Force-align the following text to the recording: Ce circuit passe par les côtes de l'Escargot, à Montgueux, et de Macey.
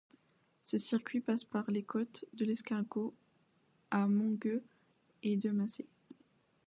Ce 0.65 0.79
circuit 0.79 1.19
passe 1.21 1.43
par 1.43 1.69
les 1.69 1.83
côtes 1.83 2.25
de 2.33 2.43
l'Escargot, 2.43 3.13
à 3.91 4.07
Montgueux, 4.07 4.63
et 5.21 5.37
de 5.37 5.51
Macey. 5.51 5.85